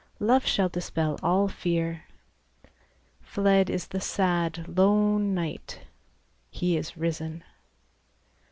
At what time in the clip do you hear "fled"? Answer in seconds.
3.21-3.69